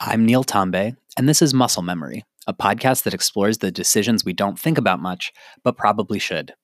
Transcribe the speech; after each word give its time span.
I'm 0.00 0.24
Neil 0.24 0.44
Tombe, 0.44 0.96
and 1.16 1.28
this 1.28 1.42
is 1.42 1.52
Muscle 1.52 1.82
Memory, 1.82 2.24
a 2.46 2.54
podcast 2.54 3.02
that 3.02 3.14
explores 3.14 3.58
the 3.58 3.72
decisions 3.72 4.24
we 4.24 4.32
don't 4.32 4.56
think 4.56 4.78
about 4.78 5.00
much, 5.00 5.32
but 5.64 5.76
probably 5.76 6.20
should. 6.20 6.54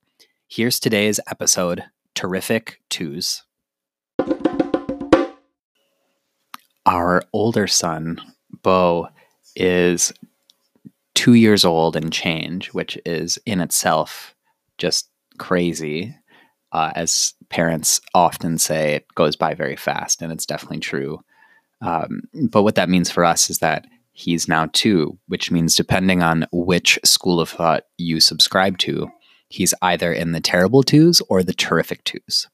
Here's 0.46 0.78
today's 0.78 1.18
episode 1.28 1.82
Terrific 2.14 2.80
Twos. 2.90 3.42
Our 6.86 7.24
older 7.32 7.66
son, 7.66 8.20
Bo, 8.62 9.08
is 9.56 10.12
two 11.16 11.34
years 11.34 11.64
old 11.64 11.96
and 11.96 12.12
change, 12.12 12.68
which 12.68 12.96
is 13.04 13.36
in 13.44 13.58
itself 13.58 14.36
just 14.78 15.10
crazy. 15.38 16.14
Uh, 16.70 16.92
as 16.94 17.34
parents 17.48 18.00
often 18.14 18.58
say, 18.58 18.94
it 18.94 19.06
goes 19.16 19.34
by 19.34 19.54
very 19.54 19.76
fast, 19.76 20.22
and 20.22 20.30
it's 20.30 20.46
definitely 20.46 20.78
true. 20.78 21.18
Um, 21.84 22.22
but 22.48 22.62
what 22.62 22.76
that 22.76 22.88
means 22.88 23.10
for 23.10 23.24
us 23.24 23.50
is 23.50 23.58
that 23.58 23.86
he's 24.12 24.48
now 24.48 24.68
two, 24.72 25.18
which 25.28 25.50
means 25.50 25.76
depending 25.76 26.22
on 26.22 26.46
which 26.50 26.98
school 27.04 27.40
of 27.40 27.50
thought 27.50 27.84
you 27.98 28.20
subscribe 28.20 28.78
to, 28.78 29.10
he's 29.48 29.74
either 29.82 30.12
in 30.12 30.32
the 30.32 30.40
terrible 30.40 30.82
twos 30.82 31.20
or 31.28 31.42
the 31.42 31.52
terrific 31.52 32.02
twos. 32.04 32.48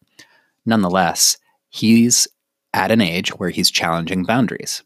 Nonetheless, 0.67 1.37
he's 1.69 2.27
at 2.75 2.91
an 2.91 3.01
age 3.01 3.31
where 3.31 3.51
he's 3.51 3.71
challenging 3.71 4.25
boundaries. 4.25 4.83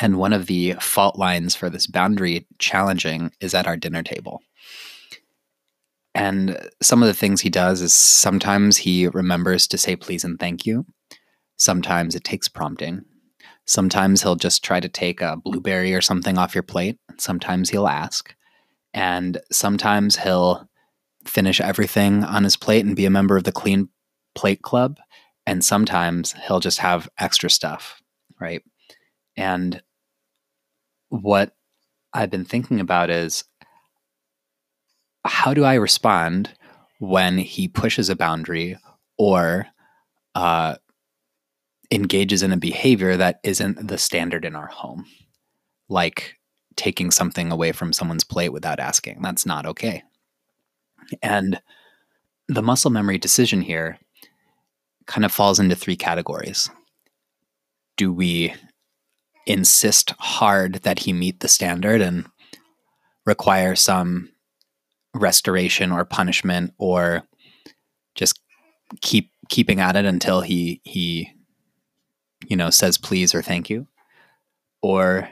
And 0.00 0.16
one 0.16 0.32
of 0.32 0.46
the 0.46 0.74
fault 0.80 1.18
lines 1.18 1.54
for 1.54 1.68
this 1.68 1.86
boundary 1.86 2.46
challenging 2.58 3.32
is 3.40 3.54
at 3.54 3.66
our 3.66 3.76
dinner 3.76 4.02
table. 4.02 4.40
And 6.14 6.58
some 6.80 7.02
of 7.02 7.08
the 7.08 7.14
things 7.14 7.40
he 7.40 7.50
does 7.50 7.82
is 7.82 7.92
sometimes 7.92 8.78
he 8.78 9.08
remembers 9.08 9.66
to 9.68 9.78
say 9.78 9.96
please 9.96 10.24
and 10.24 10.38
thank 10.38 10.64
you. 10.64 10.86
Sometimes 11.56 12.14
it 12.14 12.24
takes 12.24 12.48
prompting. 12.48 13.04
Sometimes 13.70 14.20
he'll 14.20 14.34
just 14.34 14.64
try 14.64 14.80
to 14.80 14.88
take 14.88 15.20
a 15.20 15.36
blueberry 15.36 15.94
or 15.94 16.00
something 16.00 16.36
off 16.36 16.56
your 16.56 16.64
plate. 16.64 16.98
Sometimes 17.18 17.70
he'll 17.70 17.86
ask. 17.86 18.34
And 18.92 19.40
sometimes 19.52 20.16
he'll 20.16 20.68
finish 21.24 21.60
everything 21.60 22.24
on 22.24 22.42
his 22.42 22.56
plate 22.56 22.84
and 22.84 22.96
be 22.96 23.06
a 23.06 23.10
member 23.10 23.36
of 23.36 23.44
the 23.44 23.52
clean 23.52 23.88
plate 24.34 24.62
club. 24.62 24.98
And 25.46 25.64
sometimes 25.64 26.32
he'll 26.32 26.58
just 26.58 26.80
have 26.80 27.08
extra 27.16 27.48
stuff, 27.48 28.02
right? 28.40 28.60
And 29.36 29.80
what 31.10 31.52
I've 32.12 32.30
been 32.30 32.44
thinking 32.44 32.80
about 32.80 33.08
is 33.08 33.44
how 35.24 35.54
do 35.54 35.62
I 35.62 35.74
respond 35.74 36.50
when 36.98 37.38
he 37.38 37.68
pushes 37.68 38.10
a 38.10 38.16
boundary 38.16 38.76
or 39.16 39.68
uh, 40.34 40.74
engages 41.90 42.42
in 42.42 42.52
a 42.52 42.56
behavior 42.56 43.16
that 43.16 43.40
isn't 43.42 43.88
the 43.88 43.98
standard 43.98 44.44
in 44.44 44.54
our 44.54 44.68
home, 44.68 45.04
like 45.88 46.36
taking 46.76 47.10
something 47.10 47.50
away 47.50 47.72
from 47.72 47.92
someone's 47.92 48.24
plate 48.24 48.50
without 48.50 48.80
asking. 48.80 49.20
That's 49.22 49.44
not 49.44 49.66
okay. 49.66 50.02
And 51.22 51.60
the 52.48 52.62
muscle 52.62 52.90
memory 52.90 53.18
decision 53.18 53.60
here 53.60 53.98
kind 55.06 55.24
of 55.24 55.32
falls 55.32 55.58
into 55.58 55.74
three 55.74 55.96
categories. 55.96 56.70
Do 57.96 58.12
we 58.12 58.54
insist 59.46 60.14
hard 60.18 60.74
that 60.82 61.00
he 61.00 61.12
meet 61.12 61.40
the 61.40 61.48
standard 61.48 62.00
and 62.00 62.26
require 63.26 63.74
some 63.74 64.30
restoration 65.14 65.90
or 65.90 66.04
punishment 66.04 66.72
or 66.78 67.22
just 68.14 68.40
keep 69.00 69.30
keeping 69.48 69.80
at 69.80 69.96
it 69.96 70.04
until 70.04 70.40
he 70.40 70.80
he 70.84 71.28
you 72.50 72.56
know, 72.56 72.68
says 72.68 72.98
please 72.98 73.34
or 73.34 73.40
thank 73.40 73.70
you? 73.70 73.86
Or 74.82 75.26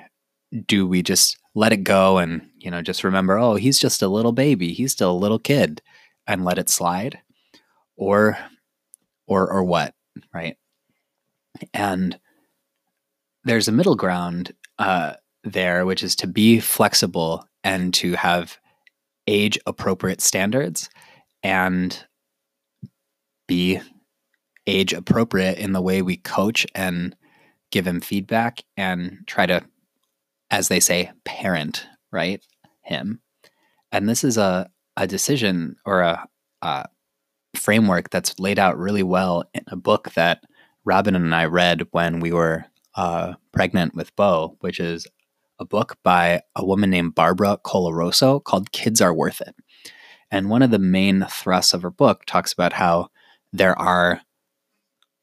do 0.66 0.86
we 0.86 1.02
just 1.02 1.36
let 1.55 1.72
it 1.72 1.78
go 1.78 2.16
and, 2.16 2.48
you 2.58 2.70
know, 2.70 2.80
just 2.80 3.05
remember, 3.05 3.36
oh, 3.36 3.56
he's 3.56 3.78
just 3.78 4.00
a 4.00 4.08
little 4.08 4.33
baby, 4.33 4.72
he's 4.72 4.92
still 4.92 5.10
a 5.10 5.12
little 5.12 5.38
kid 5.38 5.83
and 6.27 6.44
let 6.44 6.59
it 6.59 6.70
slide? 6.70 7.19
Or 7.97 8.38
or 9.26 9.50
or 9.53 9.65
what, 9.65 9.94
right? 10.32 10.56
And 11.75 12.19
there's 13.44 13.69
a 13.69 13.72
middle 13.72 13.97
ground 13.97 14.54
uh, 14.78 15.14
there, 15.43 15.84
which 15.84 16.04
is 16.04 16.14
to 16.16 16.28
be 16.28 16.60
flexible 16.60 17.44
and 17.64 17.93
to 17.94 18.12
have 18.12 18.59
age 19.26 19.59
appropriate 19.66 20.20
standards 20.20 20.88
and 21.43 22.04
be 23.48 23.81
age 24.69 24.93
appropriate 24.93 25.59
in 25.59 25.73
the 25.73 25.83
way 25.83 26.03
we 26.03 26.17
coach 26.17 26.67
and 26.75 27.17
give 27.71 27.87
him 27.87 28.01
feedback 28.01 28.62
and 28.77 29.19
try 29.27 29.47
to, 29.47 29.62
as 30.51 30.69
they 30.69 30.81
say, 30.81 31.11
parent, 31.25 31.87
right? 32.12 32.45
Him. 32.83 33.21
And 33.91 34.09
this 34.09 34.25
is 34.25 34.37
a, 34.37 34.71
a 34.97 35.06
decision 35.06 35.77
or 35.84 36.01
a, 36.01 36.29
a 36.62 36.87
framework 37.56 38.11
that's 38.11 38.39
laid 38.39 38.59
out 38.59 38.79
really 38.79 39.03
well 39.03 39.45
in 39.55 39.62
a 39.69 39.77
book 39.77 40.12
that 40.15 40.45
Robin 40.85 41.15
and 41.15 41.35
I 41.35 41.47
read 41.47 41.83
when 41.91 42.21
we 42.21 42.33
were 42.33 42.67
uh, 42.95 43.35
pregnant 43.53 43.95
with 43.95 44.15
Bo, 44.17 44.56
which 44.61 44.81
is 44.81 45.06
a 45.59 45.65
book 45.65 45.97
by 46.03 46.43
a 46.55 46.65
woman 46.65 46.91
named 46.91 47.15
Barbara 47.15 47.59
Coloroso 47.65 48.43
called 48.43 48.73
Kids 48.73 49.00
Are 49.00 49.15
Worth 49.15 49.41
It. 49.41 49.55
And 50.31 50.50
one 50.50 50.62
of 50.62 50.71
the 50.71 50.79
main 50.79 51.27
thrusts 51.31 51.75
of 51.75 51.83
her 51.83 51.91
book 51.91 52.25
talks 52.27 52.53
about 52.53 52.75
how 52.75 53.09
there 53.53 53.79
are 53.79 54.21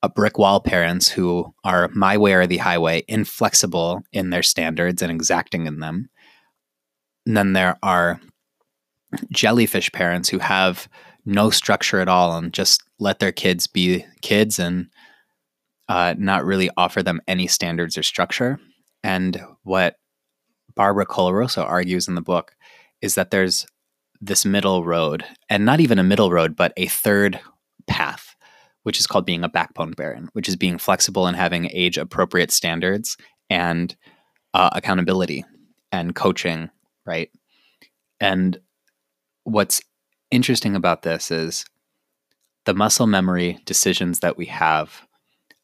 brick 0.10 0.38
wall 0.38 0.60
parents 0.60 1.10
who 1.10 1.54
are 1.64 1.90
my 1.94 2.18
way 2.18 2.34
or 2.34 2.48
the 2.48 2.58
highway, 2.58 3.04
inflexible 3.08 4.04
in 4.12 4.30
their 4.30 4.44
standards 4.44 5.02
and 5.02 5.12
exacting 5.12 5.68
in 5.68 5.80
them. 5.80 6.10
And 7.26 7.36
then 7.36 7.54
there 7.54 7.78
are 7.82 8.20
jellyfish 9.32 9.92
parents 9.92 10.30
who 10.30 10.40
have 10.40 10.88
no 11.26 11.50
structure 11.50 12.00
at 12.00 12.08
all 12.08 12.38
and 12.38 12.54
just 12.54 12.84
let 13.00 13.20
their 13.20 13.32
kids 13.32 13.68
be 13.68 14.06
kids 14.22 14.60
and 14.60 14.88
uh, 15.88 16.14
not 16.18 16.46
really 16.46 16.70
offer 16.78 17.02
them 17.02 17.22
any 17.28 17.48
standards 17.48 17.98
or 17.98 18.04
structure. 18.04 18.60
And 19.04 19.42
what 19.64 19.98
Barbara 20.76 21.06
Coloroso 21.06 21.64
argues 21.64 22.08
in 22.08 22.16
the 22.16 22.22
book 22.22 22.56
is 23.02 23.16
that 23.16 23.32
there's 23.32 23.66
this 24.22 24.46
middle 24.46 24.84
road, 24.84 25.24
and 25.50 25.66
not 25.66 25.80
even 25.80 26.00
a 26.00 26.04
middle 26.04 26.32
road, 26.32 26.56
but 26.56 26.74
a 26.78 26.88
third 26.88 27.40
path 27.86 28.35
which 28.86 29.00
is 29.00 29.08
called 29.08 29.26
being 29.26 29.44
a 29.44 29.50
backbone 29.50 29.96
parent, 29.96 30.30
which 30.34 30.48
is 30.48 30.56
being 30.56 30.78
flexible 30.78 31.26
and 31.26 31.36
having 31.36 31.68
age 31.72 31.98
appropriate 31.98 32.52
standards 32.52 33.18
and 33.50 33.96
uh, 34.54 34.70
accountability 34.74 35.44
and 35.92 36.14
coaching, 36.14 36.70
right? 37.04 37.32
And 38.20 38.60
what's 39.44 39.82
interesting 40.30 40.76
about 40.76 41.02
this 41.02 41.32
is 41.32 41.66
the 42.66 42.76
muscle 42.76 43.08
memory 43.08 43.60
decisions 43.66 44.20
that 44.20 44.38
we 44.38 44.46
have 44.46 45.02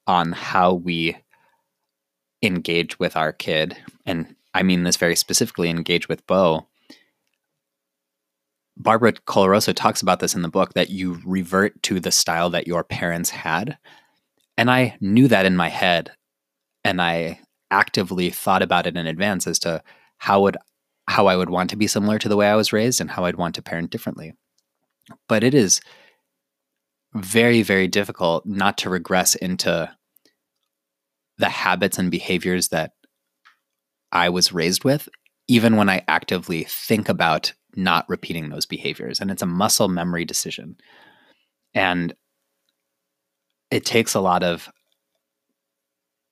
on 0.08 0.32
how 0.32 0.74
we 0.74 1.16
engage 2.42 2.98
with 2.98 3.16
our 3.16 3.32
kid, 3.32 3.78
and 4.04 4.36
I 4.56 4.64
mean 4.64 4.82
this 4.82 4.98
very 4.98 5.16
specifically 5.16 5.70
engage 5.70 6.10
with 6.10 6.26
Bo, 6.26 6.68
Barbara 8.82 9.14
Coloroso 9.14 9.74
talks 9.76 10.02
about 10.02 10.20
this 10.20 10.34
in 10.34 10.42
the 10.42 10.50
book 10.50 10.74
that 10.74 10.90
you 10.90 11.20
revert 11.24 11.82
to 11.84 12.00
the 12.00 12.12
style 12.12 12.50
that 12.50 12.68
your 12.68 12.84
parents 12.84 13.30
had. 13.30 13.78
And 14.58 14.72
I 14.72 14.98
knew 15.00 15.28
that 15.28 15.46
in 15.46 15.56
my 15.56 15.70
head 15.70 16.12
and 16.84 17.02
I 17.02 17.40
actively 17.70 18.32
thought 18.32 18.64
about 18.64 18.88
it 18.88 18.98
in 18.98 19.06
advance 19.06 19.46
as 19.46 19.60
to 19.60 19.84
how 20.18 20.42
would 20.42 20.58
how 21.08 21.28
I 21.28 21.36
would 21.36 21.50
want 21.50 21.70
to 21.72 21.76
be 21.76 21.88
similar 21.88 22.18
to 22.20 22.30
the 22.30 22.38
way 22.38 22.48
I 22.48 22.56
was 22.56 22.74
raised 22.74 23.02
and 23.02 23.10
how 23.10 23.26
I'd 23.26 23.36
want 23.36 23.56
to 23.56 23.62
parent 23.62 23.92
differently. 23.92 24.34
But 25.28 25.44
it 25.44 25.54
is 25.54 25.82
very 27.14 27.62
very 27.62 27.88
difficult 27.88 28.46
not 28.46 28.78
to 28.80 28.90
regress 28.90 29.36
into 29.36 29.92
the 31.38 31.50
habits 31.50 32.00
and 32.00 32.10
behaviors 32.10 32.70
that 32.70 32.94
I 34.12 34.30
was 34.30 34.54
raised 34.54 34.84
with 34.84 35.08
even 35.48 35.76
when 35.76 35.90
I 35.90 36.04
actively 36.08 36.64
think 36.64 37.10
about 37.10 37.54
not 37.76 38.08
repeating 38.10 38.50
those 38.50 38.66
behaviors. 38.66 39.20
And 39.20 39.32
it's 39.32 39.42
a 39.42 39.48
muscle 39.48 39.88
memory 39.88 40.26
decision. 40.26 40.76
And 41.74 42.14
it 43.70 43.86
takes 43.86 44.14
a 44.14 44.20
lot 44.20 44.44
of 44.44 44.70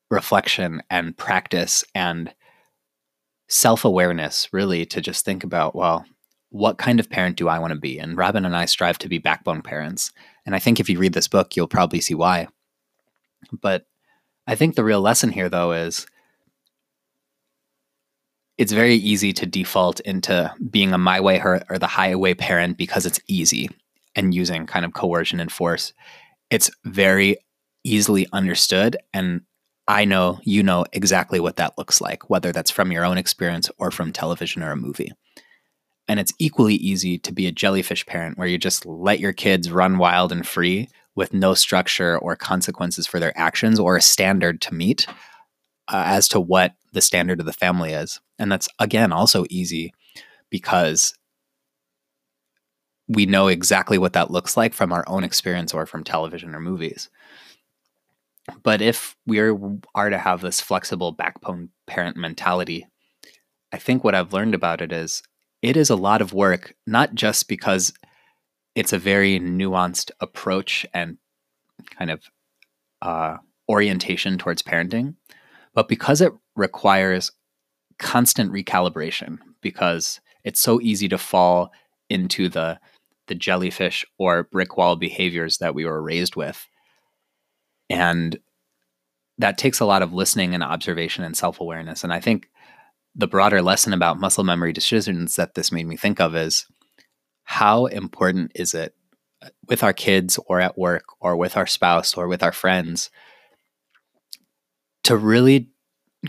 reflection 0.09 0.81
and 0.89 1.15
practice 1.17 1.83
and 1.95 2.33
self 3.47 3.85
awareness, 3.85 4.49
really, 4.51 4.85
to 4.87 5.01
just 5.01 5.25
think 5.25 5.43
about, 5.43 5.75
well, 5.75 6.05
what 6.49 6.77
kind 6.77 6.99
of 6.99 7.09
parent 7.09 7.37
do 7.37 7.47
I 7.47 7.59
want 7.59 7.73
to 7.73 7.79
be? 7.79 7.99
And 7.99 8.17
Robin 8.17 8.45
and 8.45 8.55
I 8.55 8.65
strive 8.65 8.97
to 8.99 9.09
be 9.09 9.19
backbone 9.19 9.61
parents. 9.61 10.11
And 10.45 10.55
I 10.55 10.59
think 10.59 10.79
if 10.79 10.89
you 10.89 10.97
read 10.97 11.13
this 11.13 11.27
book, 11.27 11.55
you'll 11.55 11.67
probably 11.67 12.01
see 12.01 12.15
why. 12.15 12.47
But 13.61 13.85
I 14.47 14.55
think 14.55 14.75
the 14.75 14.83
real 14.83 15.01
lesson 15.01 15.31
here, 15.31 15.49
though, 15.49 15.71
is 15.73 16.07
it's 18.59 18.73
very 18.73 18.95
easy 18.95 19.31
to 19.31 19.45
default 19.45 20.01
into 20.01 20.53
being 20.69 20.91
a 20.91 20.97
my 20.97 21.21
way 21.21 21.39
or, 21.39 21.61
or 21.69 21.79
the 21.79 21.87
highway 21.87 22.33
parent 22.33 22.77
because 22.77 23.05
it's 23.05 23.21
easy 23.25 23.69
and 24.15 24.35
using 24.35 24.67
kind 24.67 24.83
of 24.83 24.93
coercion 24.93 25.39
and 25.39 25.49
force. 25.49 25.93
It's 26.49 26.69
very 26.83 27.37
easily 27.85 28.27
understood 28.33 28.97
and 29.13 29.41
I 29.87 30.03
know 30.03 30.39
you 30.43 30.61
know 30.61 30.85
exactly 30.91 31.39
what 31.39 31.55
that 31.55 31.77
looks 31.77 32.01
like, 32.01 32.29
whether 32.29 32.51
that's 32.51 32.69
from 32.69 32.91
your 32.91 33.05
own 33.05 33.17
experience 33.17 33.71
or 33.79 33.91
from 33.91 34.11
television 34.11 34.61
or 34.61 34.71
a 34.71 34.75
movie. 34.75 35.13
And 36.09 36.19
it's 36.19 36.33
equally 36.37 36.75
easy 36.75 37.17
to 37.19 37.31
be 37.31 37.47
a 37.47 37.51
jellyfish 37.53 38.05
parent 38.05 38.37
where 38.37 38.47
you 38.47 38.57
just 38.57 38.85
let 38.85 39.21
your 39.21 39.33
kids 39.33 39.71
run 39.71 39.97
wild 39.97 40.33
and 40.33 40.45
free 40.45 40.89
with 41.15 41.33
no 41.33 41.53
structure 41.53 42.19
or 42.19 42.35
consequences 42.35 43.07
for 43.07 43.21
their 43.21 43.35
actions 43.37 43.79
or 43.79 43.95
a 43.95 44.01
standard 44.01 44.59
to 44.61 44.73
meet 44.73 45.07
uh, 45.91 46.03
as 46.05 46.27
to 46.29 46.39
what 46.39 46.73
the 46.93 47.01
standard 47.01 47.39
of 47.39 47.45
the 47.45 47.53
family 47.53 47.93
is. 47.93 48.19
And 48.37 48.51
that's, 48.51 48.67
again, 48.79 49.11
also 49.11 49.45
easy 49.49 49.93
because 50.49 51.13
we 53.07 53.25
know 53.25 53.47
exactly 53.47 53.97
what 53.97 54.13
that 54.13 54.31
looks 54.31 54.55
like 54.55 54.73
from 54.73 54.93
our 54.93 55.03
own 55.07 55.23
experience 55.23 55.73
or 55.73 55.85
from 55.85 56.03
television 56.03 56.53
or 56.53 56.59
movies. 56.59 57.09
But 58.63 58.81
if 58.81 59.15
we 59.25 59.39
are, 59.39 59.57
are 59.95 60.09
to 60.09 60.17
have 60.17 60.41
this 60.41 60.61
flexible 60.61 61.11
backbone 61.11 61.69
parent 61.87 62.17
mentality, 62.17 62.87
I 63.71 63.77
think 63.77 64.03
what 64.03 64.15
I've 64.15 64.33
learned 64.33 64.55
about 64.55 64.81
it 64.81 64.91
is 64.91 65.21
it 65.61 65.75
is 65.75 65.89
a 65.89 65.95
lot 65.95 66.21
of 66.21 66.33
work, 66.33 66.75
not 66.87 67.13
just 67.13 67.47
because 67.47 67.93
it's 68.75 68.93
a 68.93 68.99
very 68.99 69.39
nuanced 69.39 70.11
approach 70.19 70.85
and 70.93 71.17
kind 71.97 72.11
of 72.11 72.23
uh, 73.01 73.37
orientation 73.67 74.37
towards 74.37 74.63
parenting, 74.63 75.15
but 75.73 75.87
because 75.87 76.21
it 76.21 76.33
requires 76.55 77.31
constant 77.97 78.51
recalibration, 78.51 79.37
because 79.61 80.19
it's 80.43 80.59
so 80.59 80.79
easy 80.81 81.07
to 81.09 81.17
fall 81.17 81.71
into 82.09 82.49
the 82.49 82.79
the 83.27 83.35
jellyfish 83.35 84.03
or 84.17 84.45
brick 84.45 84.75
wall 84.75 84.95
behaviors 84.95 85.59
that 85.59 85.75
we 85.75 85.85
were 85.85 86.01
raised 86.01 86.35
with. 86.35 86.65
And 87.87 88.39
that 89.37 89.57
takes 89.57 89.79
a 89.79 89.85
lot 89.85 90.01
of 90.01 90.13
listening 90.13 90.53
and 90.53 90.63
observation 90.63 91.23
and 91.23 91.37
self 91.37 91.61
awareness. 91.61 92.03
And 92.03 92.11
I 92.11 92.19
think 92.19 92.49
the 93.15 93.27
broader 93.27 93.61
lesson 93.61 93.93
about 93.93 94.19
muscle 94.19 94.43
memory 94.43 94.73
decisions 94.73 95.35
that 95.35 95.55
this 95.55 95.71
made 95.71 95.87
me 95.87 95.95
think 95.95 96.19
of 96.19 96.35
is 96.35 96.65
how 97.43 97.85
important 97.87 98.51
is 98.55 98.73
it 98.73 98.93
uh, 99.41 99.49
with 99.67 99.83
our 99.83 99.93
kids 99.93 100.39
or 100.47 100.59
at 100.59 100.77
work 100.77 101.05
or 101.19 101.35
with 101.35 101.55
our 101.55 101.67
spouse 101.67 102.15
or 102.15 102.27
with 102.27 102.43
our 102.43 102.51
friends 102.51 103.09
to 105.09 105.17
really 105.17 105.67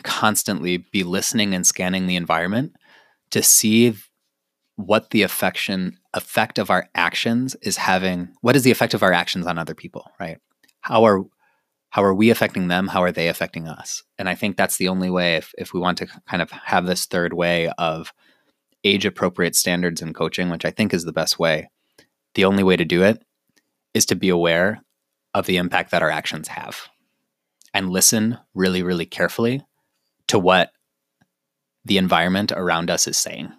constantly 0.04 0.78
be 0.78 1.02
listening 1.02 1.54
and 1.54 1.66
scanning 1.66 2.06
the 2.06 2.16
environment 2.16 2.72
to 3.30 3.42
see 3.42 3.94
what 4.76 5.10
the 5.10 5.20
affection 5.20 5.98
effect 6.14 6.58
of 6.58 6.70
our 6.70 6.88
actions 6.94 7.54
is 7.60 7.76
having 7.76 8.30
what 8.40 8.56
is 8.56 8.62
the 8.62 8.70
effect 8.70 8.94
of 8.94 9.02
our 9.02 9.12
actions 9.12 9.46
on 9.46 9.58
other 9.58 9.74
people 9.74 10.10
right? 10.18 10.38
How 10.80 11.04
are 11.04 11.24
how 11.90 12.02
are 12.02 12.14
we 12.14 12.30
affecting 12.30 12.68
them? 12.68 12.88
How 12.88 13.02
are 13.02 13.12
they 13.12 13.28
affecting 13.28 13.68
us? 13.68 14.02
And 14.18 14.30
i 14.30 14.34
think 14.34 14.56
that's 14.56 14.78
the 14.78 14.88
only 14.88 15.10
way 15.10 15.36
if, 15.36 15.52
if 15.58 15.74
we 15.74 15.80
want 15.80 15.98
to 15.98 16.06
kind 16.26 16.40
of 16.40 16.50
have 16.50 16.86
this 16.86 17.04
third 17.04 17.34
way 17.34 17.70
of 17.76 18.14
age 18.82 19.04
appropriate 19.04 19.56
standards 19.56 20.00
in 20.00 20.14
coaching 20.14 20.48
which 20.48 20.64
i 20.64 20.70
think 20.70 20.94
is 20.94 21.04
the 21.04 21.12
best 21.12 21.38
way 21.38 21.68
the 22.34 22.46
only 22.46 22.62
way 22.62 22.76
to 22.76 22.86
do 22.86 23.02
it 23.02 23.22
is 23.92 24.06
to 24.06 24.16
be 24.16 24.30
aware 24.30 24.80
of 25.34 25.44
the 25.44 25.58
impact 25.58 25.90
that 25.90 26.02
our 26.02 26.10
actions 26.10 26.48
have 26.48 26.88
and 27.74 27.90
listen 27.90 28.38
really 28.54 28.82
really 28.82 29.06
carefully 29.06 29.64
to 30.26 30.38
what 30.38 30.70
the 31.84 31.98
environment 31.98 32.52
around 32.52 32.90
us 32.90 33.06
is 33.06 33.16
saying 33.16 33.52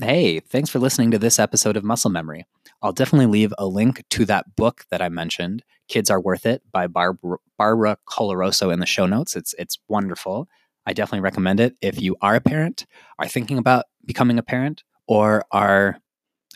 Hey, 0.00 0.40
thanks 0.40 0.70
for 0.70 0.80
listening 0.80 1.12
to 1.12 1.20
this 1.20 1.38
episode 1.38 1.76
of 1.76 1.84
Muscle 1.84 2.10
Memory. 2.10 2.46
I'll 2.82 2.92
definitely 2.92 3.26
leave 3.26 3.54
a 3.56 3.66
link 3.66 4.02
to 4.10 4.24
that 4.24 4.56
book 4.56 4.84
that 4.90 5.00
I 5.00 5.08
mentioned, 5.08 5.62
Kids 5.86 6.10
Are 6.10 6.20
Worth 6.20 6.46
It 6.46 6.62
by 6.72 6.88
Barbara, 6.88 7.36
Barbara 7.56 7.96
Coloroso 8.04 8.72
in 8.72 8.80
the 8.80 8.86
show 8.86 9.06
notes. 9.06 9.36
It's 9.36 9.54
it's 9.56 9.78
wonderful. 9.86 10.48
I 10.84 10.94
definitely 10.94 11.20
recommend 11.20 11.60
it 11.60 11.76
if 11.80 12.02
you 12.02 12.16
are 12.20 12.34
a 12.34 12.40
parent, 12.40 12.86
are 13.20 13.28
thinking 13.28 13.56
about 13.56 13.84
becoming 14.04 14.36
a 14.36 14.42
parent, 14.42 14.82
or 15.06 15.44
are 15.52 16.00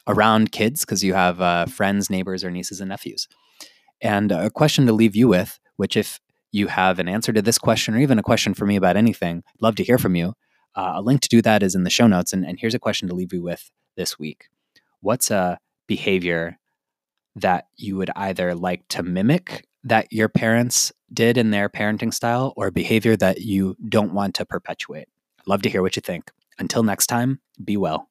around 0.08 0.50
kids 0.50 0.84
because 0.84 1.04
you 1.04 1.14
have 1.14 1.40
uh, 1.40 1.66
friends, 1.66 2.10
neighbors, 2.10 2.42
or 2.42 2.50
nieces 2.50 2.80
and 2.80 2.88
nephews. 2.88 3.28
And 4.00 4.32
a 4.32 4.50
question 4.50 4.86
to 4.86 4.92
leave 4.92 5.16
you 5.16 5.28
with, 5.28 5.58
which 5.76 5.96
if 5.96 6.20
you 6.52 6.68
have 6.68 6.98
an 6.98 7.08
answer 7.08 7.32
to 7.32 7.42
this 7.42 7.58
question 7.58 7.94
or 7.94 7.98
even 7.98 8.18
a 8.18 8.22
question 8.22 8.54
for 8.54 8.66
me 8.66 8.76
about 8.76 8.96
anything, 8.96 9.42
I'd 9.46 9.62
love 9.62 9.76
to 9.76 9.84
hear 9.84 9.98
from 9.98 10.14
you. 10.16 10.34
Uh, 10.74 10.92
a 10.96 11.02
link 11.02 11.20
to 11.22 11.28
do 11.28 11.42
that 11.42 11.62
is 11.62 11.74
in 11.74 11.84
the 11.84 11.90
show 11.90 12.06
notes. 12.06 12.32
And, 12.32 12.46
and 12.46 12.58
here's 12.58 12.74
a 12.74 12.78
question 12.78 13.08
to 13.08 13.14
leave 13.14 13.32
you 13.32 13.42
with 13.42 13.70
this 13.96 14.18
week 14.18 14.48
What's 15.00 15.30
a 15.30 15.58
behavior 15.86 16.58
that 17.36 17.66
you 17.76 17.96
would 17.96 18.10
either 18.16 18.54
like 18.54 18.86
to 18.88 19.02
mimic 19.02 19.64
that 19.84 20.12
your 20.12 20.28
parents 20.28 20.92
did 21.12 21.38
in 21.38 21.50
their 21.50 21.68
parenting 21.68 22.12
style 22.12 22.52
or 22.56 22.70
behavior 22.70 23.16
that 23.16 23.40
you 23.40 23.76
don't 23.88 24.12
want 24.12 24.34
to 24.36 24.46
perpetuate? 24.46 25.08
Love 25.46 25.62
to 25.62 25.70
hear 25.70 25.82
what 25.82 25.96
you 25.96 26.02
think. 26.02 26.30
Until 26.58 26.82
next 26.82 27.06
time, 27.06 27.40
be 27.64 27.76
well. 27.76 28.07